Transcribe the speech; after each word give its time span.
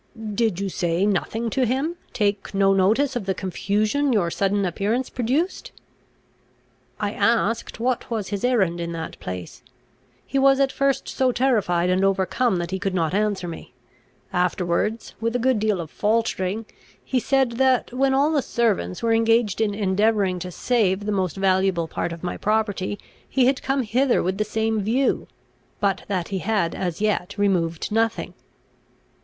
"Did 0.33 0.59
you 0.59 0.67
say 0.67 1.05
nothing 1.05 1.51
to 1.51 1.63
him 1.63 1.95
take 2.11 2.55
no 2.55 2.73
notice 2.73 3.15
of 3.15 3.27
the 3.27 3.35
confusion 3.35 4.11
your 4.11 4.31
sudden 4.31 4.65
appearance 4.65 5.11
produced?" 5.11 5.71
"I 6.99 7.11
asked 7.13 7.79
what 7.79 8.09
was 8.09 8.29
his 8.29 8.43
errand 8.43 8.81
in 8.81 8.93
that 8.93 9.19
place. 9.19 9.61
He 10.25 10.39
was 10.39 10.59
at 10.59 10.71
first 10.71 11.07
so 11.07 11.31
terrified 11.31 11.91
and 11.91 12.03
overcome, 12.03 12.55
that 12.55 12.71
he 12.71 12.79
could 12.79 12.95
not 12.95 13.13
answer 13.13 13.47
me. 13.47 13.73
Afterwards, 14.33 15.13
with 15.21 15.35
a 15.35 15.43
good 15.45 15.59
deal 15.59 15.79
of 15.79 15.91
faltering, 15.91 16.65
he 17.05 17.19
said 17.19 17.51
that, 17.59 17.93
when 17.93 18.11
all 18.15 18.31
the 18.31 18.41
servants 18.41 19.03
were 19.03 19.13
engaged 19.13 19.61
in 19.61 19.75
endeavouring 19.75 20.39
to 20.39 20.49
save 20.49 21.05
the 21.05 21.11
most 21.11 21.35
valuable 21.37 21.87
part 21.87 22.11
of 22.11 22.23
my 22.23 22.37
property, 22.37 22.97
he 23.29 23.45
had 23.45 23.61
come 23.61 23.83
hither 23.83 24.23
with 24.23 24.39
the 24.39 24.45
same 24.45 24.81
view; 24.81 25.27
but 25.79 26.05
that 26.07 26.29
he 26.29 26.39
had 26.39 26.73
as 26.73 27.01
yet 27.01 27.37
removed 27.37 27.91
nothing." 27.91 28.33